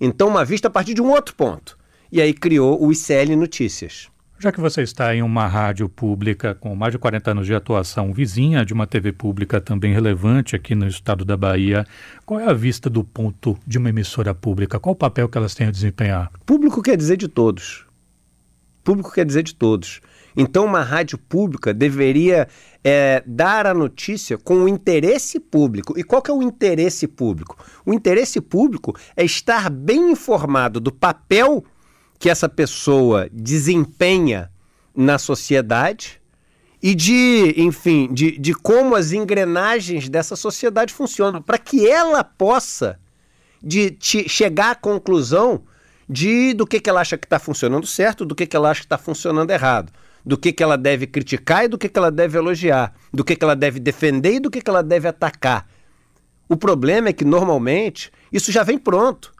Então, 0.00 0.28
uma 0.28 0.44
vista 0.44 0.68
a 0.68 0.70
partir 0.70 0.94
de 0.94 1.02
um 1.02 1.10
outro 1.10 1.34
ponto. 1.34 1.76
E 2.10 2.20
aí 2.20 2.32
criou 2.32 2.82
o 2.82 2.90
ICL 2.90 3.36
Notícias. 3.36 4.08
Já 4.38 4.50
que 4.50 4.58
você 4.58 4.80
está 4.80 5.14
em 5.14 5.20
uma 5.20 5.46
rádio 5.46 5.86
pública 5.86 6.54
com 6.54 6.74
mais 6.74 6.92
de 6.92 6.98
40 6.98 7.30
anos 7.32 7.46
de 7.46 7.54
atuação, 7.54 8.10
vizinha 8.10 8.64
de 8.64 8.72
uma 8.72 8.86
TV 8.86 9.12
pública 9.12 9.60
também 9.60 9.92
relevante 9.92 10.56
aqui 10.56 10.74
no 10.74 10.86
estado 10.88 11.26
da 11.26 11.36
Bahia, 11.36 11.86
qual 12.24 12.40
é 12.40 12.46
a 12.46 12.54
vista 12.54 12.88
do 12.88 13.04
ponto 13.04 13.58
de 13.66 13.76
uma 13.76 13.90
emissora 13.90 14.34
pública? 14.34 14.80
Qual 14.80 14.94
o 14.94 14.96
papel 14.96 15.28
que 15.28 15.36
elas 15.36 15.54
têm 15.54 15.66
a 15.66 15.70
desempenhar? 15.70 16.30
Público 16.46 16.80
quer 16.80 16.96
dizer 16.96 17.18
de 17.18 17.28
todos. 17.28 17.84
Público 18.82 19.12
quer 19.12 19.26
dizer 19.26 19.42
de 19.42 19.54
todos. 19.54 20.00
Então, 20.36 20.64
uma 20.64 20.82
rádio 20.82 21.18
pública 21.18 21.74
deveria 21.74 22.48
é, 22.82 23.22
dar 23.26 23.66
a 23.66 23.74
notícia 23.74 24.38
com 24.38 24.64
o 24.64 24.68
interesse 24.68 25.38
público. 25.38 25.98
E 25.98 26.02
qual 26.02 26.22
que 26.22 26.30
é 26.30 26.34
o 26.34 26.42
interesse 26.42 27.06
público? 27.06 27.56
O 27.84 27.92
interesse 27.92 28.40
público 28.40 28.96
é 29.16 29.24
estar 29.24 29.70
bem 29.70 30.12
informado 30.12 30.80
do 30.80 30.92
papel 30.92 31.64
que 32.18 32.30
essa 32.30 32.48
pessoa 32.48 33.28
desempenha 33.32 34.50
na 34.94 35.18
sociedade 35.18 36.20
e 36.82 36.94
de, 36.94 37.54
enfim, 37.56 38.12
de, 38.12 38.38
de 38.38 38.54
como 38.54 38.94
as 38.94 39.12
engrenagens 39.12 40.08
dessa 40.08 40.36
sociedade 40.36 40.92
funcionam, 40.92 41.42
para 41.42 41.58
que 41.58 41.86
ela 41.88 42.24
possa 42.24 42.98
de, 43.62 43.96
chegar 44.00 44.70
à 44.70 44.74
conclusão 44.74 45.62
de 46.08 46.54
do 46.54 46.66
que, 46.66 46.80
que 46.80 46.88
ela 46.88 47.00
acha 47.00 47.18
que 47.18 47.26
está 47.26 47.38
funcionando 47.38 47.86
certo, 47.86 48.24
do 48.24 48.34
que, 48.34 48.46
que 48.46 48.56
ela 48.56 48.70
acha 48.70 48.80
que 48.80 48.86
está 48.86 48.98
funcionando 48.98 49.50
errado 49.50 49.92
do 50.24 50.36
que, 50.36 50.52
que 50.52 50.62
ela 50.62 50.76
deve 50.76 51.06
criticar 51.06 51.64
e 51.64 51.68
do 51.68 51.78
que, 51.78 51.88
que 51.88 51.98
ela 51.98 52.10
deve 52.10 52.36
elogiar, 52.36 52.94
do 53.12 53.24
que, 53.24 53.34
que 53.34 53.44
ela 53.44 53.56
deve 53.56 53.80
defender 53.80 54.34
e 54.34 54.40
do 54.40 54.50
que, 54.50 54.60
que 54.60 54.70
ela 54.70 54.82
deve 54.82 55.08
atacar. 55.08 55.66
O 56.48 56.56
problema 56.56 57.08
é 57.08 57.12
que, 57.12 57.24
normalmente, 57.24 58.10
isso 58.32 58.50
já 58.50 58.62
vem 58.62 58.78
pronto. 58.78 59.32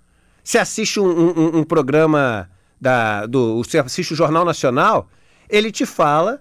Você 0.43 0.59
assiste 0.59 0.99
um, 1.01 1.07
um, 1.07 1.59
um 1.59 1.65
programa, 1.65 2.49
da, 2.81 3.27
do, 3.27 3.63
você 3.63 3.79
assiste 3.79 4.13
o 4.13 4.17
Jornal 4.17 4.45
Nacional, 4.45 5.09
ele 5.49 5.71
te 5.71 5.85
fala 5.85 6.41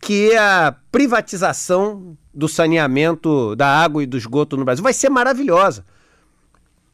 que 0.00 0.34
a 0.36 0.74
privatização 0.90 2.16
do 2.32 2.48
saneamento 2.48 3.54
da 3.56 3.66
água 3.66 4.02
e 4.02 4.06
do 4.06 4.16
esgoto 4.16 4.56
no 4.56 4.64
Brasil 4.64 4.82
vai 4.82 4.92
ser 4.92 5.08
maravilhosa. 5.08 5.84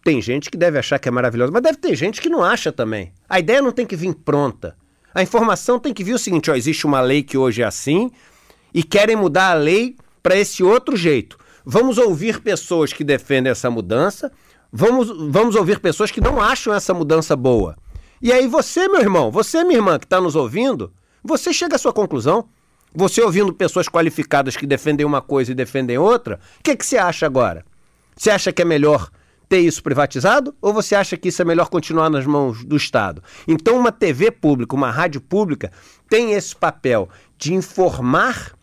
Tem 0.04 0.20
gente 0.20 0.50
que 0.50 0.58
deve 0.58 0.78
achar 0.78 0.99
que 0.99 1.08
é 1.08 1.12
maravilhosa, 1.12 1.52
mas 1.52 1.62
deve 1.62 1.78
ter 1.78 1.94
gente 1.94 2.20
que 2.20 2.28
não 2.28 2.42
acha 2.42 2.72
também. 2.72 3.12
A 3.28 3.38
ideia 3.38 3.62
não 3.62 3.70
tem 3.70 3.87
que 3.87 3.94
vir 3.94 4.14
pronta. 4.14 4.76
A 5.14 5.23
informação 5.23 5.78
tem 5.78 5.92
que 5.92 6.04
vir 6.04 6.14
o 6.14 6.19
seguinte: 6.19 6.50
ó, 6.50 6.54
existe 6.54 6.87
uma 6.87 7.00
lei 7.00 7.23
que 7.23 7.37
hoje 7.37 7.62
é 7.62 7.64
assim 7.64 8.11
e 8.73 8.83
querem 8.83 9.16
mudar 9.16 9.50
a 9.50 9.54
lei 9.54 9.97
para 10.23 10.37
esse 10.37 10.62
outro 10.62 10.97
jeito. 10.97 11.38
Vamos 11.64 11.99
ouvir 11.99 12.40
pessoas 12.40 12.92
que 12.92 13.04
defendem 13.04 13.50
essa 13.50 13.71
mudança, 13.71 14.33
vamos, 14.73 15.09
vamos 15.31 15.54
ouvir 15.54 15.78
pessoas 15.78 16.11
que 16.11 16.21
não 16.21 16.40
acham 16.40 16.75
essa 16.75 16.92
mudança 16.92 17.37
boa. 17.37 17.76
E 18.21 18.33
aí 18.33 18.47
você, 18.47 18.88
meu 18.88 19.00
irmão, 19.00 19.31
você, 19.31 19.62
minha 19.64 19.78
irmã, 19.78 19.99
que 19.99 20.07
está 20.07 20.21
nos 20.21 20.35
ouvindo, 20.35 20.92
você 21.23 21.52
chega 21.52 21.76
à 21.76 21.78
sua 21.78 21.92
conclusão. 21.92 22.49
Você 22.95 23.23
ouvindo 23.23 23.54
pessoas 23.54 23.88
qualificadas 23.88 24.54
que 24.54 24.66
defendem 24.66 25.07
uma 25.07 25.23
coisa 25.23 25.50
e 25.50 25.54
defendem 25.54 25.97
outra, 25.97 26.38
o 26.61 26.62
que, 26.62 26.76
que 26.76 26.85
você 26.85 26.99
acha 26.99 27.25
agora? 27.25 27.64
Você 28.14 28.31
acha 28.31 28.52
que 28.52 28.61
é 28.61 28.64
melhor 28.66 29.09
ter 29.52 29.59
isso 29.59 29.82
privatizado 29.82 30.54
ou 30.62 30.73
você 30.73 30.94
acha 30.94 31.14
que 31.14 31.28
isso 31.28 31.42
é 31.42 31.44
melhor 31.44 31.68
continuar 31.68 32.09
nas 32.09 32.25
mãos 32.25 32.64
do 32.64 32.75
Estado? 32.75 33.23
Então, 33.47 33.78
uma 33.78 33.92
TV 33.92 34.30
pública, 34.30 34.75
uma 34.75 34.90
rádio 34.90 35.21
pública, 35.21 35.71
tem 36.09 36.32
esse 36.32 36.56
papel 36.56 37.11
de 37.37 37.52
informar 37.52 38.54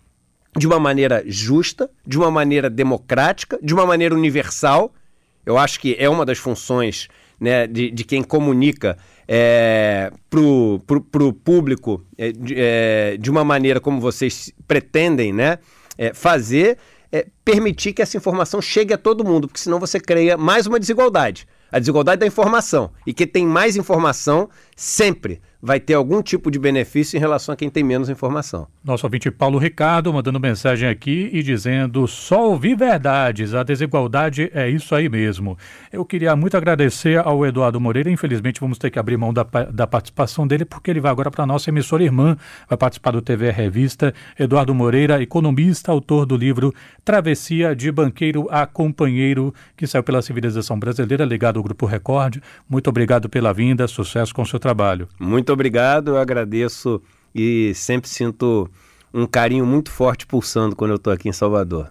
de 0.57 0.65
uma 0.65 0.79
maneira 0.79 1.23
justa, 1.27 1.91
de 2.03 2.17
uma 2.17 2.31
maneira 2.31 2.71
democrática, 2.71 3.59
de 3.61 3.71
uma 3.71 3.85
maneira 3.85 4.15
universal. 4.15 4.91
Eu 5.45 5.59
acho 5.59 5.79
que 5.79 5.95
é 5.99 6.09
uma 6.09 6.25
das 6.25 6.39
funções 6.39 7.07
né, 7.39 7.67
de, 7.67 7.91
de 7.91 8.03
quem 8.03 8.23
comunica 8.23 8.97
é, 9.27 10.11
para 10.27 10.39
o 10.41 11.33
público 11.33 12.03
é, 12.17 12.31
de, 12.31 12.55
é, 12.57 13.15
de 13.15 13.29
uma 13.29 13.43
maneira 13.43 13.79
como 13.79 14.01
vocês 14.01 14.51
pretendem 14.67 15.31
né, 15.31 15.59
é, 15.99 16.15
fazer 16.15 16.79
é, 17.11 17.27
permitir 17.43 17.93
que 17.93 18.01
essa 18.01 18.17
informação 18.17 18.61
chegue 18.61 18.93
a 18.93 18.97
todo 18.97 19.23
mundo, 19.23 19.47
porque 19.47 19.59
senão 19.59 19.79
você 19.79 19.99
cria 19.99 20.37
mais 20.37 20.67
uma 20.67 20.79
desigualdade. 20.79 21.47
A 21.71 21.79
desigualdade 21.79 22.19
da 22.19 22.27
informação. 22.27 22.91
E 23.05 23.13
quem 23.13 23.27
tem 23.27 23.45
mais 23.45 23.75
informação 23.75 24.49
sempre 24.79 25.41
vai 25.61 25.77
ter 25.77 25.93
algum 25.93 26.21
tipo 26.21 26.49
de 26.49 26.57
benefício 26.57 27.17
em 27.17 27.19
relação 27.19 27.51
a 27.51 27.55
quem 27.55 27.69
tem 27.69 27.83
menos 27.83 28.09
informação. 28.09 28.67
Nosso 28.83 29.05
ouvinte 29.05 29.29
Paulo 29.29 29.57
Ricardo 29.57 30.13
mandando 30.13 30.39
mensagem 30.39 30.87
aqui 30.87 31.29
e 31.33 31.43
dizendo: 31.43 32.07
só 32.07 32.49
ouvir 32.49 32.77
verdades, 32.77 33.53
a 33.53 33.61
desigualdade 33.61 34.49
é 34.53 34.69
isso 34.69 34.95
aí 34.95 35.09
mesmo. 35.09 35.57
Eu 35.91 36.05
queria 36.05 36.33
muito 36.35 36.55
agradecer 36.55 37.19
ao 37.19 37.45
Eduardo 37.45 37.79
Moreira, 37.79 38.09
infelizmente 38.09 38.61
vamos 38.61 38.77
ter 38.77 38.89
que 38.89 38.97
abrir 38.97 39.17
mão 39.17 39.33
da, 39.33 39.43
da 39.43 39.85
participação 39.85 40.47
dele, 40.47 40.63
porque 40.63 40.89
ele 40.89 41.01
vai 41.01 41.11
agora 41.11 41.29
para 41.29 41.43
a 41.43 41.47
nossa 41.47 41.69
emissora 41.69 42.03
irmã, 42.03 42.37
vai 42.67 42.77
participar 42.77 43.11
do 43.11 43.21
TV 43.21 43.51
Revista. 43.51 44.13
Eduardo 44.39 44.73
Moreira, 44.73 45.21
economista, 45.21 45.91
autor 45.91 46.25
do 46.25 46.37
livro 46.37 46.73
Travessia 47.03 47.75
de 47.75 47.91
Banqueiro 47.91 48.47
a 48.49 48.65
Companheiro, 48.65 49.53
que 49.75 49.85
saiu 49.85 50.03
pela 50.03 50.21
Civilização 50.21 50.79
Brasileira, 50.79 51.25
ligado 51.25 51.57
ao 51.57 51.63
Grupo 51.63 51.85
Record. 51.85 52.37
Muito 52.69 52.89
obrigado 52.89 53.27
pela 53.27 53.53
vinda, 53.53 53.85
sucesso 53.87 54.33
com 54.33 54.43
o 54.43 54.45
seu 54.45 54.57
trabalho. 54.57 54.68
Muito 54.73 55.09
muito 55.19 55.51
obrigado, 55.51 56.09
eu 56.09 56.17
agradeço 56.17 57.01
e 57.33 57.73
sempre 57.75 58.09
sinto 58.09 58.69
um 59.13 59.25
carinho 59.25 59.65
muito 59.65 59.91
forte 59.91 60.25
pulsando 60.25 60.75
quando 60.75 60.91
eu 60.91 60.97
estou 60.97 61.11
aqui 61.11 61.29
em 61.29 61.33
Salvador. 61.33 61.89